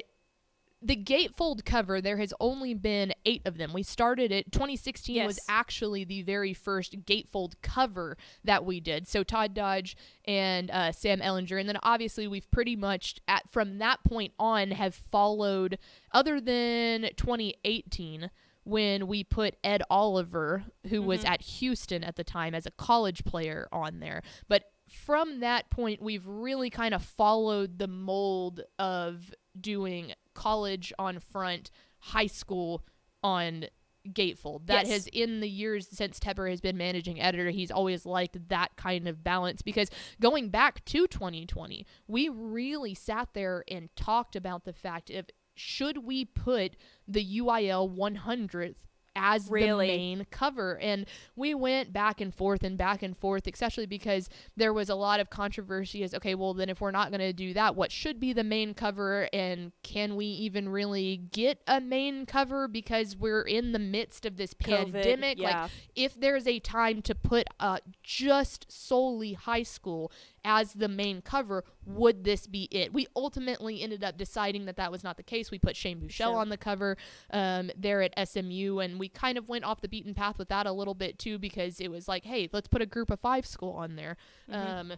[0.84, 3.72] the gatefold cover, there has only been eight of them.
[3.72, 4.52] We started it.
[4.52, 9.08] 2016 was actually the very first gatefold cover that we did.
[9.08, 9.96] So Todd Dodge
[10.26, 14.72] and uh, Sam Ehlinger, and then obviously we've pretty much at from that point on
[14.72, 15.80] have followed.
[16.12, 18.30] Other than 2018,
[18.64, 21.34] when we put Ed Oliver, who was mm-hmm.
[21.34, 26.02] at Houston at the time as a college player, on there, but from that point,
[26.02, 32.84] we've really kind of followed the mold of doing college on front, high school
[33.24, 33.66] on
[34.10, 34.68] gatefold.
[34.68, 34.92] That Yes.
[34.92, 39.08] has, in the years since Tepper has been managing editor, he's always liked that kind
[39.08, 44.74] of balance because going back to 2020, we really sat there and talked about the
[44.74, 46.76] fact of should we put
[47.08, 48.76] the UIL 100th
[49.16, 49.88] as Really?
[49.88, 54.30] the main cover and we went back and forth and back and forth especially because
[54.58, 57.34] there was a lot of controversy as okay well then if we're not going to
[57.34, 61.80] do that what should be the main cover and can we even really get a
[61.80, 65.64] main cover because we're in the midst of this COVID, pandemic yeah.
[65.64, 70.12] like if there's a time to put uh, just solely high school
[70.46, 72.94] as the main cover, would this be it?
[72.94, 75.52] We ultimately ended up deciding that that was not the case.
[75.52, 76.38] We put Shane Buechele Sure.
[76.38, 76.98] on the cover
[77.32, 80.66] um, there at SMU, and we kind of went off the beaten path with that
[80.66, 83.46] a little bit too because it was like, hey, let's put a group of five
[83.46, 84.18] school on there.
[84.52, 84.94] Um,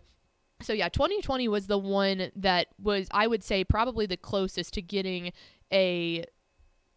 [0.61, 4.81] so yeah, 2020 was the one that was, I would say, probably the closest to
[4.81, 5.31] getting
[5.71, 6.25] a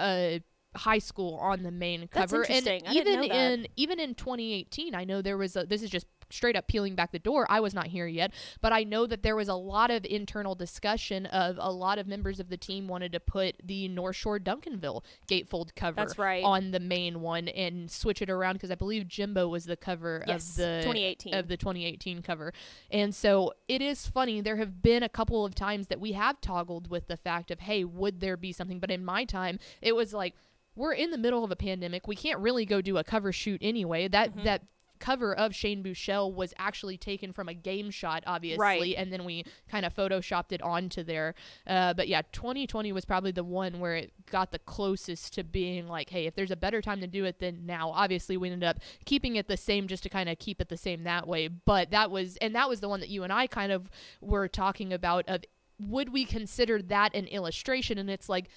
[0.00, 0.42] a
[0.76, 2.44] high school on the main cover.
[2.48, 3.52] And even didn't know that.
[3.52, 5.64] in even in 2018, I know there was a.
[5.64, 7.46] This is just straight up peeling back the door.
[7.48, 10.54] I was not here yet, but I know that there was a lot of internal
[10.54, 14.38] discussion of a lot of members of the team wanted to put the North Shore
[14.38, 16.44] Duncanville gatefold cover That's right.
[16.44, 20.24] on the main one and switch it around because I believe Jimbo was the cover
[20.26, 21.34] Yes, of the 2018.
[21.34, 22.52] of the 2018 cover.
[22.90, 24.40] And so it is funny.
[24.40, 27.60] There have been a couple of times that we have toggled with the fact of,
[27.60, 28.78] hey, would there be something?
[28.78, 30.34] But in my time, it was like,
[30.76, 32.06] we're in the middle of a pandemic.
[32.06, 34.06] We can't really go do a cover shoot anyway.
[34.08, 34.44] That Mm-hmm.
[34.44, 34.62] that
[34.98, 38.94] cover of Shane Buechele was actually taken from a game shot, obviously, Right.
[38.96, 41.34] and then we kind of photoshopped it onto there.
[41.66, 45.88] Uh, but yeah, 2020 was probably the one where it got the closest to being
[45.88, 47.90] like, hey, if there's a better time to do it than now.
[47.90, 50.76] Obviously, we ended up keeping it the same just to kind of keep it the
[50.76, 51.48] same that way.
[51.48, 54.48] But that was, and that was the one that you and I kind of were
[54.48, 55.42] talking about of
[55.80, 57.98] would we consider that an illustration?
[57.98, 58.48] And it's like,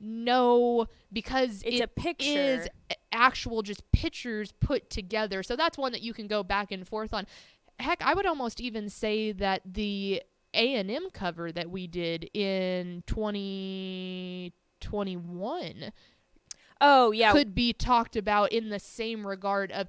[0.00, 2.26] no, because It's a it picture.
[2.28, 2.68] is
[3.12, 5.42] actual just pictures put together.
[5.42, 7.26] So that's one that you can go back and forth on.
[7.80, 10.22] Heck, I would almost even say that the
[10.54, 15.92] A and M cover that we did in 2021
[16.80, 19.88] Oh yeah, could be talked about in the same regard of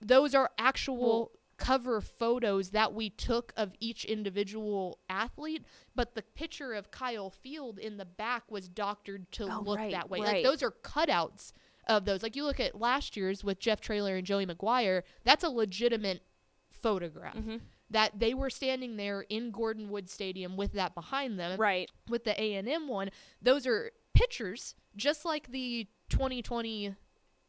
[0.00, 1.30] those are actual Well-
[1.62, 7.78] cover photos that we took of each individual athlete but the picture of Kyle Field
[7.78, 10.26] in the back was doctored to Oh, look right, that way right.
[10.36, 11.52] like those are cutouts
[11.86, 15.44] of those like you look at last year's with Jeff Traylor and Joey McGuire that's
[15.44, 16.22] a legitimate
[16.70, 17.60] photograph Mhm.
[17.90, 21.90] that they were standing there in Gordon Wood Stadium with that behind them right.
[22.08, 26.94] with the A&M one, those are pictures just like the 2020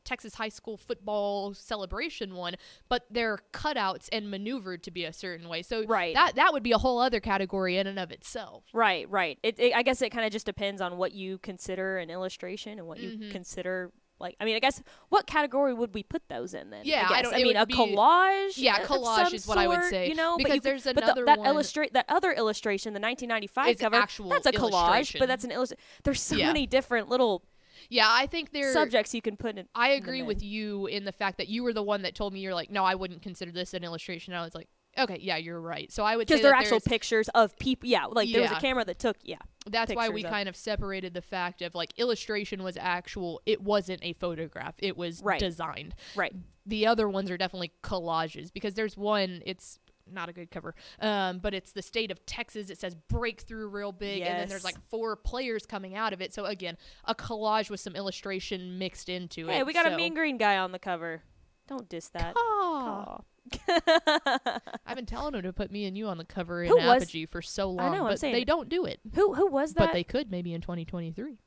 [0.03, 2.55] Texas high school football celebration one,
[2.89, 5.61] but they're cutouts and maneuvered to be a certain way.
[5.61, 6.13] So Right.
[6.15, 8.63] that that would be a whole other category in and of itself.
[8.73, 9.39] Right, right.
[9.43, 12.77] It, it I guess it kind of just depends on what you consider an illustration
[12.79, 13.31] and what you Mhm.
[13.31, 14.35] consider like.
[14.39, 16.81] I mean, I guess what category would we put those in then?
[16.85, 18.53] Yeah, I, I don't- I, mean, a be- collage.
[18.57, 21.23] Yeah, collage is what I would say, You know, because but you, there's but the-
[21.25, 23.97] that one- illustrate that other illustration, the 1995 cover.
[23.97, 25.83] that's a collage, but that's an illustration.
[26.03, 26.47] There's so Yeah.
[26.47, 27.43] many different little
[27.89, 29.67] Yeah, I think they're subjects you can put in.
[29.75, 30.25] I agree in.
[30.25, 32.71] with you in the fact that you were the one that told me you're like,
[32.71, 34.33] no, I wouldn't consider this an illustration.
[34.33, 34.67] I was like,
[34.97, 35.91] okay, yeah, you're right.
[35.91, 37.89] So I would because they're actual pictures of people.
[37.89, 39.17] Yeah, like there was a camera that took.
[39.23, 39.37] Yeah,
[39.69, 43.61] that's why we of- kind of separated the fact of like illustration was actual it
[43.61, 45.39] wasn't a photograph it was Right.
[45.39, 46.33] designed right.
[46.65, 49.79] the other ones are definitely collages because there's one it's
[50.11, 53.91] not a good cover um, but it's the state of texas it says breakthrough real
[53.91, 57.69] big and then there's like four players coming out of it so again a collage
[57.69, 59.93] with some illustration mixed into it Hey, we got so.
[59.93, 61.21] a mean green guy on the cover.
[61.67, 62.35] Don't diss that.
[62.35, 63.17] Aw.
[63.17, 63.21] Aw.
[64.85, 67.03] i've been telling them to put me and you on the cover in Who was-
[67.03, 69.87] apogee for so long know, but they don't do it who who was that?
[69.87, 71.37] but they could maybe in 2023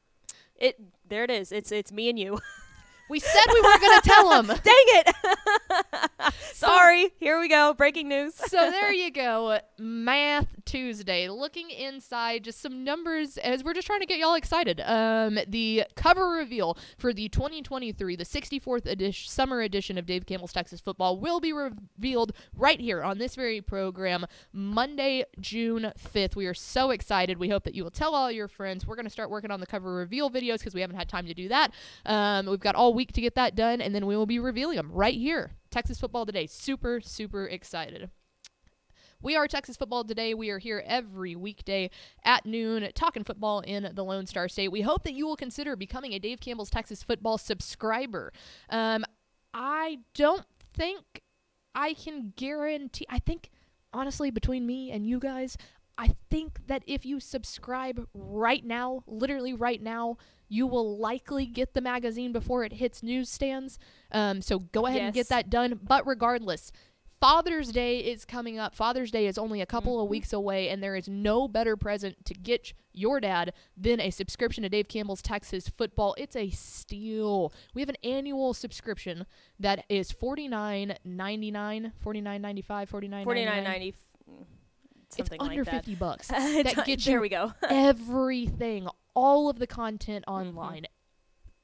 [0.56, 1.52] It there it is.
[1.52, 2.38] It's it's me and you.
[3.08, 5.14] we said we weren't going to tell them Dang it!
[6.54, 7.10] Sorry.
[7.18, 7.74] Here we go.
[7.74, 8.34] Breaking news.
[8.34, 14.00] so there you go math tuesday looking inside just some numbers as we're just trying
[14.00, 19.60] to get y'all excited um the cover reveal for the 2023 the 64th edition summer
[19.60, 24.24] edition of dave campbell's texas football will be revealed right here on this very program
[24.52, 28.48] monday june 5th we are so excited we hope that you will tell all your
[28.48, 31.08] friends we're going to start working on the cover reveal videos because we haven't had
[31.08, 31.70] time to do that
[32.06, 34.76] um, we've got all week to get that done and then we will be revealing
[34.76, 38.10] them right here texas football today super super excited
[39.22, 40.34] we are Texas Football Today.
[40.34, 41.90] We are here every weekday
[42.22, 44.68] at noon talking football in the Lone Star State.
[44.68, 48.30] We hope that you will consider becoming a Dave Campbell's Texas Football subscriber.
[48.68, 49.04] Um,
[49.54, 51.22] I don't think
[51.74, 53.50] I can guarantee, I think,
[53.92, 55.56] honestly, between me and you guys,
[55.98, 61.74] I think that if you subscribe right now, literally right now, you will likely get
[61.74, 63.78] the magazine before it hits newsstands.
[64.12, 65.06] Um, so go ahead yes.
[65.06, 65.80] and get that done.
[65.82, 66.70] But regardless,
[67.20, 68.74] Father's Day is coming up.
[68.74, 70.02] Father's Day is only a couple mm-hmm.
[70.02, 74.10] of weeks away, and there is no better present to get your dad than a
[74.10, 76.14] subscription to Dave Campbell's Texas football.
[76.18, 77.52] It's a steal.
[77.74, 79.26] We have an annual subscription
[79.58, 83.94] that is $49.99, $49.95, $49.95
[85.18, 85.34] ninety.
[85.34, 85.84] It's under like that.
[85.84, 86.28] fifty bucks.
[86.66, 87.52] That gets there you we go.
[87.68, 90.48] everything, all of the content mm-hmm.
[90.48, 90.86] online.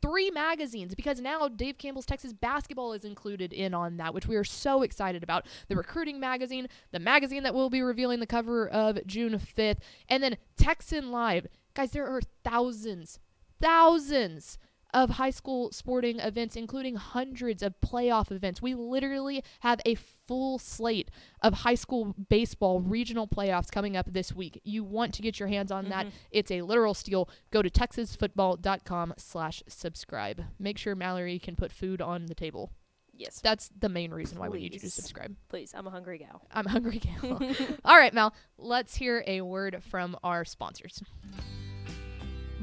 [0.00, 4.34] Three magazines because now Dave Campbell's Texas Basketball is included in on that, which we
[4.34, 5.46] are so excited about.
[5.68, 10.22] The recruiting magazine, the magazine that will be revealing the cover of June 5th, and
[10.22, 11.46] then Texan Live.
[11.74, 13.20] Guys, there are thousands,
[13.60, 14.58] thousands
[14.94, 18.60] of high school sporting events, including hundreds of playoff events.
[18.60, 21.10] We literally have a full slate
[21.42, 24.60] of high school baseball regional playoffs coming up this week.
[24.64, 26.06] You want to get your hands on that.
[26.06, 26.16] Mm-hmm.
[26.30, 27.28] It's a literal steal.
[27.50, 30.44] Go to texasfootball.com slash subscribe.
[30.58, 32.70] Make sure Mallory can put food on the table.
[33.14, 35.34] yes, That's the main reason why we need you to subscribe.
[35.48, 35.72] please.
[35.76, 36.46] I'm a hungry gal.
[36.50, 37.40] I'm a hungry, Gal.
[37.84, 41.02] All right, Mal, let's hear a word from our sponsors.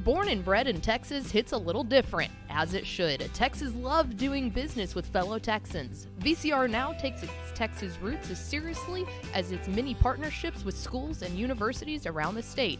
[0.03, 3.29] Born and bred in Texas hits a little different, as it should.
[3.33, 6.07] Texas loves doing business with fellow Texans.
[6.21, 11.37] VCR now takes its Texas roots as seriously as its many partnerships with schools and
[11.37, 12.79] universities around the state.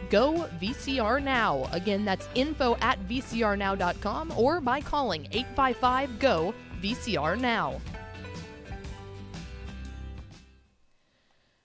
[0.11, 1.67] GO VCR Now.
[1.71, 7.79] Again, that's info at vcrnow.com or by calling 855 GO VCR Now.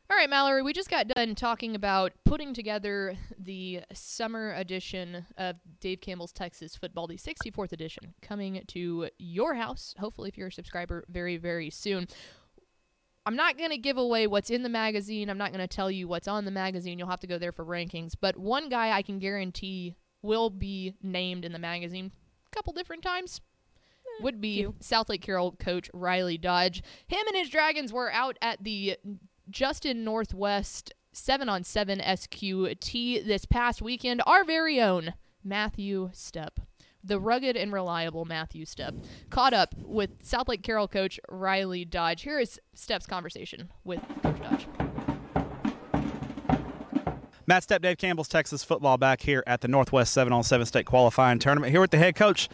[0.09, 5.57] All right, Mallory, we just got done talking about putting together the summer edition of
[5.81, 10.53] Dave Campbell's Texas Football, the 64th edition, coming to your house, hopefully, if you're a
[10.53, 12.07] subscriber, very, very soon.
[13.27, 15.29] I'm not going to give away what's in the magazine.
[15.29, 16.97] I'm not going to tell you what's on the magazine.
[16.97, 18.15] You'll have to go there for rankings.
[18.19, 22.13] But one guy I can guarantee will be named in the magazine
[22.47, 23.41] a couple different times
[23.77, 24.67] eh, would be.
[24.81, 26.85] Southlake Carroll coach Riley Dodge.
[27.09, 28.97] Him and his Dragons were out at the
[29.51, 34.23] Justin Northwest 7 on 7 SQT this past weekend.
[34.25, 36.59] Our very own Matthew Stepp,
[37.07, 42.23] the rugged and reliable Matthew Stepp, caught up with Southlake Carroll coach Riley Dodge.
[42.23, 44.67] Here is Stepp's conversation with Coach Dodge.
[47.49, 50.85] Matt Stepp, Dave Campbell's Texas football back here at the Northwest 7 on 7 state
[50.85, 51.71] qualifying tournament.
[51.71, 52.49] Here with the head coach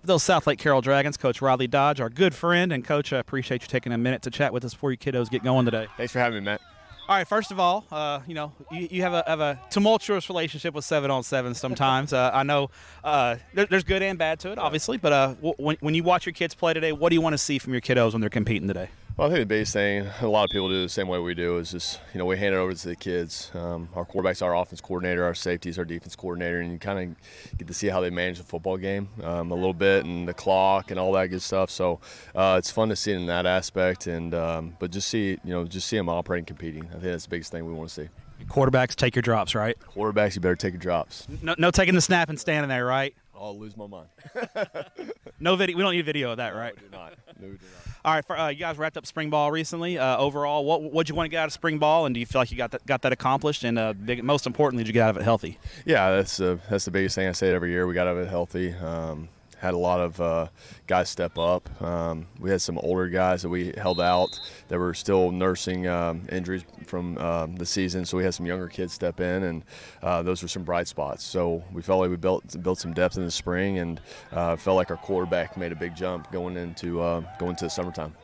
[0.00, 2.72] of those Southlake Carroll Dragons, Coach Riley Dodge, our good friend.
[2.72, 5.28] And, Coach, I appreciate you taking a minute to chat with us before you kiddos
[5.28, 5.86] get going today.
[5.98, 6.62] Thanks for having me, Matt.
[7.08, 10.28] All right, first of all, uh, you know, you, you have, a, have a tumultuous
[10.28, 12.12] relationship with 7 on 7 sometimes.
[12.12, 12.68] uh, I know
[13.02, 16.26] uh, there, there's good and bad to it, obviously, but uh, when, when you watch
[16.26, 18.28] your kids play today, what do you want to see from your kiddos when they're
[18.28, 18.90] competing today?
[19.18, 21.34] Well, I think the biggest thing a lot of people do the same way we
[21.34, 23.50] do is just you know we hand it over to the kids.
[23.52, 27.58] Um, our quarterbacks, our offense coordinator, our safeties, our defense coordinator, and you kind of
[27.58, 30.34] get to see how they manage the football game um, a little bit and the
[30.34, 31.68] clock and all that good stuff.
[31.68, 31.98] So
[32.32, 35.52] uh, it's fun to see it in that aspect, and um, but just see you
[35.52, 36.84] know just see them operating, competing.
[36.84, 38.08] I think that's the biggest thing we want to see.
[38.46, 39.76] Quarterbacks take your drops, right?
[39.96, 41.26] Quarterbacks, you better take your drops.
[41.42, 43.16] No, no taking the snap and standing there, right?
[43.34, 44.08] I'll lose my mind.
[45.40, 45.76] No video.
[45.76, 46.74] We don't need video of that, right?
[46.74, 47.12] No, we do not.
[47.40, 47.87] No, we do not.
[48.04, 49.98] All right, for, uh, you guys wrapped up spring ball recently.
[49.98, 52.26] Uh, overall, what what'd you want to get out of spring ball, and do you
[52.26, 53.64] feel like you got that got that accomplished?
[53.64, 55.58] And uh, big, most importantly, did you get out of it healthy?
[55.84, 57.86] Yeah, that's uh, that's the biggest thing I say it every year.
[57.86, 58.72] We got out of it healthy.
[58.74, 59.28] Um,
[59.60, 60.48] had a lot of uh,
[60.86, 61.68] guys step up.
[61.82, 66.22] Um, we had some older guys that we held out that were still nursing um,
[66.30, 68.04] injuries from um, the season.
[68.04, 69.64] So we had some younger kids step in, and
[70.02, 71.24] uh, those were some bright spots.
[71.24, 74.00] So we felt like we built built some depth in the spring, and
[74.32, 77.70] uh, felt like our quarterback made a big jump going into uh, going to the
[77.70, 78.14] summertime.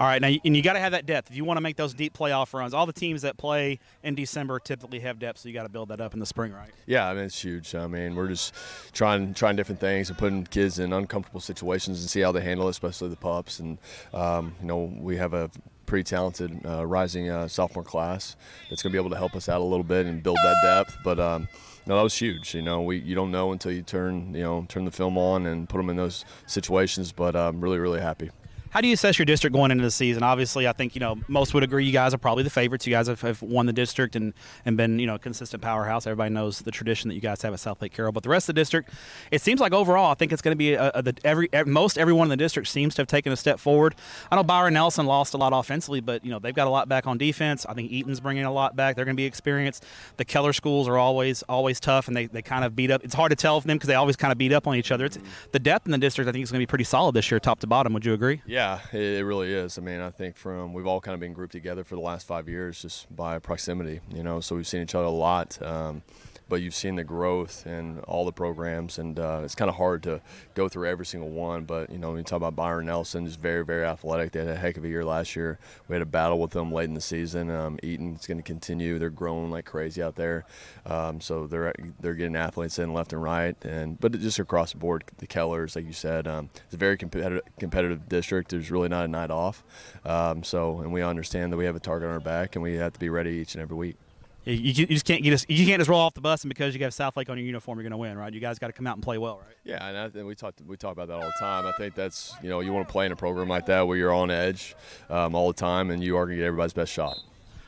[0.00, 1.76] All right, now and you got to have that depth if you want to make
[1.76, 2.72] those deep playoff runs.
[2.72, 5.90] All the teams that play in December typically have depth, so you got to build
[5.90, 6.70] that up in the spring, right?
[6.86, 7.74] Yeah, I mean it's huge.
[7.74, 8.54] I mean we're just
[8.94, 12.66] trying trying different things and putting kids in uncomfortable situations and see how they handle
[12.68, 13.58] it, especially the pups.
[13.58, 13.76] And
[14.14, 15.50] um, you know we have a
[15.84, 18.36] pretty talented uh, rising uh, sophomore class
[18.70, 20.56] that's going to be able to help us out a little bit and build that
[20.62, 20.96] depth.
[21.04, 21.46] But um,
[21.84, 22.54] no, that was huge.
[22.54, 25.44] You know, we you don't know until you turn you know turn the film on
[25.44, 27.12] and put them in those situations.
[27.12, 28.30] But I'm really really happy.
[28.70, 30.22] How do you assess your district going into the season?
[30.22, 32.86] Obviously, I think you know most would agree you guys are probably the favorites.
[32.86, 34.32] You guys have, have won the district and,
[34.64, 36.06] and been you know a consistent powerhouse.
[36.06, 38.12] Everybody knows the tradition that you guys have at Southlake Carroll.
[38.12, 38.90] But the rest of the district,
[39.32, 41.98] it seems like overall, I think it's going to be a, a, the, every, most
[41.98, 43.96] everyone in the district seems to have taken a step forward.
[44.30, 46.88] I know Byron Nelson lost a lot offensively, but you know they've got a lot
[46.88, 47.66] back on defense.
[47.68, 48.94] I think Eaton's bringing a lot back.
[48.94, 49.84] They're going to be experienced.
[50.16, 53.02] The Keller schools are always always tough, and they, they kind of beat up.
[53.02, 54.92] It's hard to tell from them because they always kind of beat up on each
[54.92, 55.06] other.
[55.06, 55.28] It's, mm-hmm.
[55.50, 57.40] the depth in the district, I think, is going to be pretty solid this year,
[57.40, 57.92] top to bottom.
[57.94, 58.42] Would you agree?
[58.46, 58.59] Yeah,
[58.92, 59.78] it, it really is.
[59.78, 62.26] I mean, I think from we've all kind of been grouped together for the last
[62.26, 64.40] five years just by proximity, you know.
[64.40, 66.02] So we've seen each other a lot, um,
[66.50, 70.02] but you've seen the growth in all the programs, and uh, it's kind of hard
[70.02, 70.20] to
[70.54, 71.64] go through every single one.
[71.64, 74.32] But you know, when you talk about Byron Nelson, just very, very athletic.
[74.32, 75.60] They had a heck of a year last year.
[75.88, 77.50] We had a battle with them late in the season.
[77.50, 78.98] Um, Eaton's going to continue.
[78.98, 80.44] They're growing like crazy out there,
[80.84, 84.78] um, so they're they're getting athletes in left and right, and but just across the
[84.78, 88.50] board, the Kellers, like you said, um, it's a very competitive competitive district.
[88.50, 89.62] There's really not a night off.
[90.04, 92.74] Um, so, and we understand that we have a target on our back, and we
[92.74, 93.96] have to be ready each and every week.
[94.44, 96.48] You, you you just can't get us, you can't just roll off the bus and
[96.48, 98.32] because you have Southlake on your uniform, you're going to win, right?
[98.32, 99.56] You guys got to come out and play well, right?
[99.64, 101.66] Yeah, and, I, and we talk we talk about that all the time.
[101.66, 103.96] I think that's you know you want to play in a program like that where
[103.98, 104.74] you're on edge
[105.10, 107.18] um, all the time, and you are going to get everybody's best shot.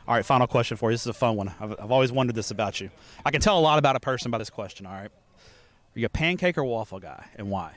[0.09, 0.95] All right, final question for you.
[0.95, 1.53] This is a fun one.
[1.61, 2.91] I've, I've always wondered this about you.
[3.25, 4.87] I can tell a lot about a person by this question.
[4.87, 7.75] All right, are you a pancake or waffle guy, and why?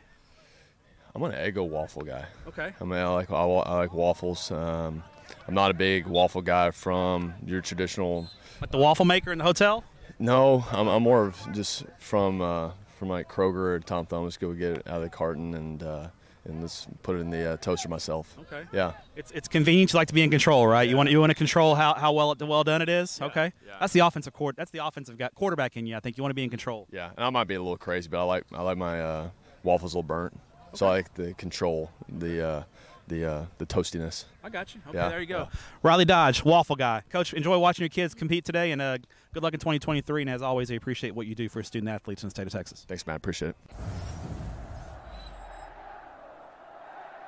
[1.13, 2.25] I'm an Eggo waffle guy.
[2.47, 2.73] Okay.
[2.79, 4.51] I mean, I like I, I like waffles.
[4.51, 5.03] Um,
[5.47, 8.29] I'm not a big waffle guy from your traditional.
[8.61, 9.83] Like the waffle maker in the hotel?
[10.19, 14.25] No, I'm, I'm more of just from uh, from like Kroger or Tom Thumb.
[14.25, 16.07] Just go get it out of the carton and uh,
[16.45, 18.37] and just put it in the uh, toaster myself.
[18.41, 18.63] Okay.
[18.71, 18.93] Yeah.
[19.15, 19.91] It's it's convenient.
[19.93, 20.87] You like to be in control, right?
[20.87, 23.19] You want you want to control how, how well well done it is.
[23.21, 23.51] okay.
[23.65, 23.73] yeah.
[23.79, 24.55] That's the offensive court.
[24.55, 25.95] That's the offensive guy, quarterback in you.
[25.95, 26.87] I think you want to be in control.
[26.91, 29.29] Yeah, and I might be a little crazy, but I like I like my uh,
[29.63, 30.39] waffles a little burnt.
[30.73, 32.63] So I like the control, the uh,
[33.07, 34.25] the uh, the toastiness.
[34.43, 34.81] I got you.
[34.87, 35.47] Okay, Yeah, there you go.
[35.51, 35.59] yeah.
[35.83, 37.03] Riley Dodge, waffle guy.
[37.09, 38.97] Coach, enjoy watching your kids compete today, and uh,
[39.33, 40.21] good luck in 2023.
[40.23, 42.53] And as always, I appreciate what you do for student athletes in the state of
[42.53, 42.85] Texas.
[42.87, 43.15] Thanks, man.
[43.17, 43.55] Appreciate it.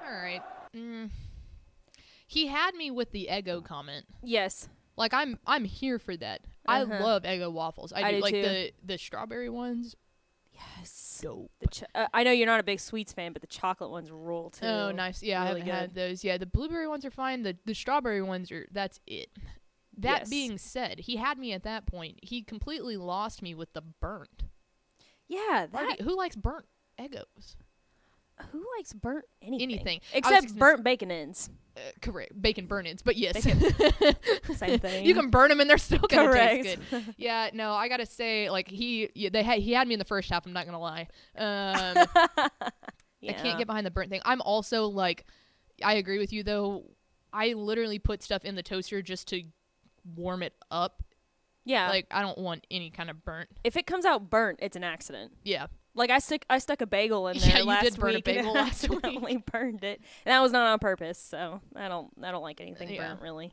[0.05, 0.41] All right.
[0.75, 1.09] Mm.
[2.27, 4.05] He had me with the ego comment.
[4.23, 4.69] Yes.
[4.95, 6.41] Like I'm I'm here for that.
[6.65, 7.03] I Uh-huh.
[7.03, 7.93] love Eggo waffles.
[7.93, 8.41] I, I do do like too.
[8.41, 9.95] the the strawberry ones.
[10.77, 11.19] Yes.
[11.21, 11.51] Dope.
[11.59, 14.09] The ch- uh, I know you're not a big sweets fan, but the chocolate ones
[14.11, 14.65] rule too.
[14.65, 15.21] Oh, nice.
[15.23, 16.23] Yeah, I Really haven't had those.
[16.23, 17.43] Yeah, the blueberry ones are fine.
[17.43, 19.29] The the strawberry ones are that's it.
[19.99, 20.29] That Yes.
[20.29, 22.19] being said, he had me at that point.
[22.21, 24.43] He completely lost me with the burnt.
[25.27, 26.01] Yeah, that.
[26.01, 26.65] who likes burnt
[27.03, 27.57] egos?
[28.51, 29.61] Who likes burnt anything?
[29.63, 30.01] Anything.
[30.13, 31.49] Except burnt bacon ends.
[31.77, 32.41] Uh, correct.
[32.41, 33.43] Bacon burn-ins, but yes.
[34.55, 35.05] Same thing.
[35.05, 36.63] you can burn them and they're still gonna Correct.
[36.63, 37.13] taste good.
[37.17, 40.05] Yeah, no, I gotta say, like he, yeah, they had he had me in the
[40.05, 40.45] first half.
[40.45, 41.07] I'm not gonna lie.
[41.37, 44.21] Um, I can't get behind the burnt thing.
[44.25, 45.25] I'm also like,
[45.83, 46.85] I agree with you though.
[47.31, 49.43] I literally put stuff in the toaster just to
[50.15, 51.03] warm it up.
[51.65, 51.89] Yeah.
[51.89, 53.49] Like I don't want any kind of burnt.
[53.63, 55.33] if it comes out burnt, it's an accident.
[55.43, 55.67] Yeah.
[55.97, 58.13] Like I stuck I stuck a bagel in Yeah, there you last did burn a
[58.15, 58.99] week and bagel it last week.
[59.03, 59.99] accidentally burned it.
[60.25, 63.09] And that was not on purpose, so I don't I don't like anything Yeah.
[63.09, 63.51] burnt really.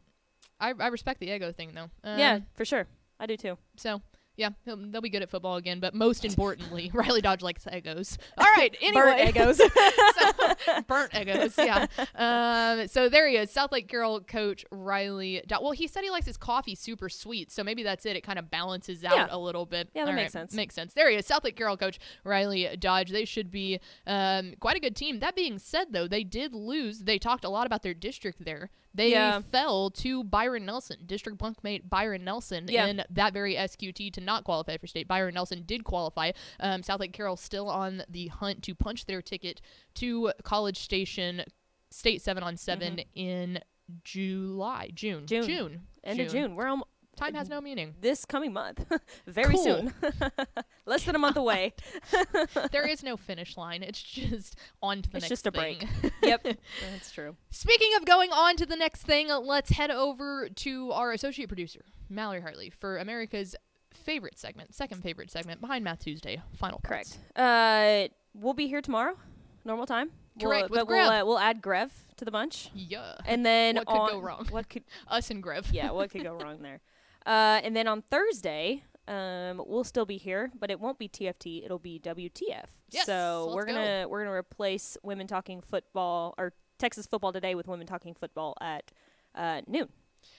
[0.60, 1.90] I I respect the ego thing though.
[2.04, 2.86] Um, yeah, for sure.
[3.18, 3.58] I do too.
[3.76, 4.00] So
[4.36, 5.80] yeah, he'll, they'll be good at football again.
[5.80, 8.18] But most importantly, Riley Dodge likes egos.
[8.38, 8.74] All right.
[8.82, 9.56] Anyway, Burnt Eggos.
[9.56, 11.56] so, burnt Eggos.
[11.56, 11.86] Yeah.
[12.14, 15.42] Um, so there he is, Southlake Carroll coach Riley.
[15.46, 15.60] Dodge.
[15.62, 18.16] Well, he said he likes his coffee super sweet, so maybe that's it.
[18.16, 19.26] It kind of balances out Yeah.
[19.30, 19.88] a little bit.
[19.94, 20.52] Yeah, that All makes sense.
[20.54, 20.92] Makes sense.
[20.94, 23.10] There he is, Southlake Carroll coach Riley Dodge.
[23.10, 25.20] They should be um, quite a good team.
[25.20, 27.00] That being said, though, they did lose.
[27.00, 28.70] They talked a lot about their district there.
[28.94, 29.40] They Yeah.
[29.40, 32.86] fell to Byron Nelson, district bunkmate Byron Nelson, Yeah.
[32.86, 35.08] in that very SQT to not qualify for state.
[35.08, 36.30] Byron Nelson did qualify.
[36.60, 39.60] Um, Southlake Carroll still on the hunt to punch their ticket
[39.94, 41.42] to College Station
[41.90, 43.60] State 7 on 7 in
[44.04, 45.26] July, June.
[45.26, 45.46] June.
[45.46, 45.86] June.
[46.02, 46.54] End of June.
[46.54, 47.94] We're almost Time has no meaning.
[48.00, 48.84] this coming month.
[49.26, 49.64] Very Cool.
[49.64, 49.94] soon.
[50.86, 51.74] Less than a month away.
[52.72, 53.82] there is no finish line.
[53.82, 55.88] It's just on to the It's next It's just a thing.
[56.02, 56.12] break.
[56.22, 56.42] yep.
[56.90, 57.36] That's true.
[57.50, 61.80] Speaking of going on to the next thing, let's head over to our associate producer,
[62.08, 63.56] Mallory Hartley, for America's
[63.92, 66.42] favorite segment, second favorite segment behind Math Tuesday.
[66.58, 66.80] Final.
[66.84, 67.16] Correct.
[67.36, 69.16] Uh we'll be here tomorrow.
[69.64, 70.10] Normal time.
[70.40, 71.22] Correct, We'll, with but we'll, Grev.
[71.22, 72.68] uh, we'll add Grev to the bunch.
[72.74, 73.14] Yeah.
[73.24, 74.46] And then What could go wrong?
[74.50, 75.72] What could Us and Grev.
[75.72, 76.80] yeah, what could go wrong there?
[77.26, 81.64] Uh, and then on Thursday, um, we'll still be here, but it won't be TFT.
[81.64, 82.66] It'll be WTF.
[82.90, 87.66] Yes, so we're gonna we're gonna replace Women Talking Football or Texas Football Today with
[87.66, 88.90] Women Talking Football at
[89.34, 89.88] uh, noon.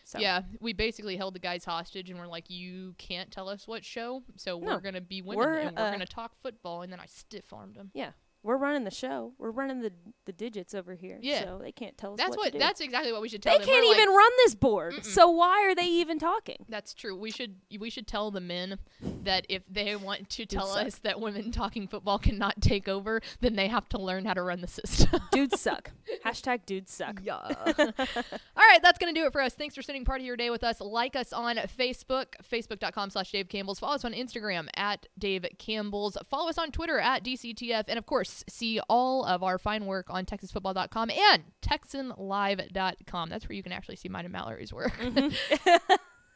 [0.04, 3.68] So Yeah, we basically held the guys hostage and we're like, you can't tell us
[3.68, 4.74] what show, so No.
[4.74, 6.82] we're gonna be women We're, and we're uh, gonna talk football.
[6.82, 7.92] And then I stiff armed them.
[7.94, 8.12] yeah,
[8.46, 9.34] we're running the show.
[9.40, 9.92] We're running the
[10.26, 11.18] the digits over here.
[11.22, 11.42] Yeah.
[11.42, 12.46] so they can't tell us That's what, what.
[12.46, 12.60] to do.
[12.60, 13.66] That's exactly what we should they tell them.
[13.66, 15.06] They can't We're like, even run this board.
[15.06, 16.66] So why are they even talking?
[16.70, 17.18] That's true.
[17.18, 18.78] We should we should tell the men
[19.24, 23.56] that if they want to tell us that women talking football cannot take over, then
[23.56, 25.20] they have to learn how to run the system.
[25.32, 25.92] Dudes suck.
[26.24, 27.20] Hashtag dudes suck.
[27.24, 27.34] Yeah.
[27.38, 29.54] All right, that's going to do it for us.
[29.54, 30.80] Thanks for spending part of your day with us.
[30.80, 33.80] Like us on Facebook, facebook.com slash Dave Campbell's.
[33.80, 36.18] Follow us on Instagram at Dave Campbell's.
[36.30, 37.86] Follow us on Twitter at DCTF.
[37.88, 43.30] And of course, see all of our fine work on TexasFootball.com and TexanLive.com.
[43.30, 44.94] That's where you can actually see mine and Mallory's work.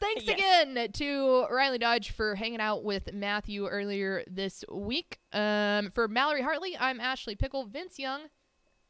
[0.02, 0.30] Thanks Yes.
[0.38, 5.20] again to Riley Dodge for hanging out with Matthew earlier this week.
[5.34, 7.66] Um, for Mallory Hartley, I'm Ashley Pickle.
[7.66, 8.22] Vince Young,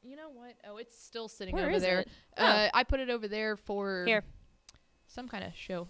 [0.03, 0.53] you know what?
[0.67, 1.99] Oh, it's still sitting Where over there.
[2.01, 2.09] it?
[2.37, 4.23] Uh, I put it over there for Here.
[5.07, 5.87] some kind of show.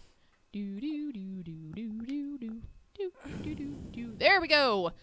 [0.53, 2.61] Do do do do do do do
[2.95, 3.11] do
[3.43, 4.15] do do do.
[4.17, 4.93] There we go.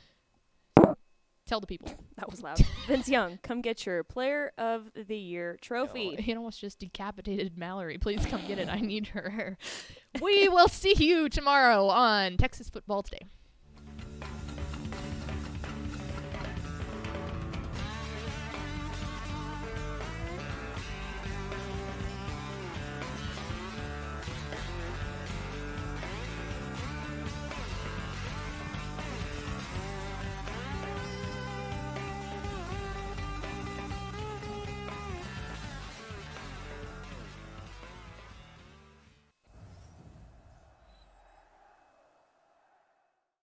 [1.47, 1.93] Tell the people.
[2.17, 2.59] That was loud.
[2.87, 6.17] Vince Young, come get your Player of the Year trophy.
[6.19, 7.99] It almost just decapitated Mallory.
[7.99, 8.71] Please come get it.
[8.71, 9.59] I need her.
[10.23, 13.27] we will see you tomorrow on Texas Football Today.